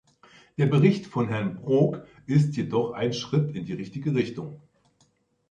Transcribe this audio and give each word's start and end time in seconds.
Der 0.57 0.65
Bericht 0.65 1.05
von 1.05 1.27
Herrn 1.27 1.57
Brok 1.57 2.07
ist 2.25 2.57
jedoch 2.57 2.93
ein 2.93 3.13
Schritt 3.13 3.55
in 3.55 3.65
die 3.65 3.73
richtige 3.73 4.15
Richtung. 4.15 4.59